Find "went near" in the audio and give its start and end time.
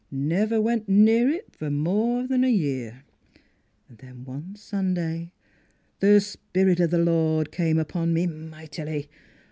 0.59-1.29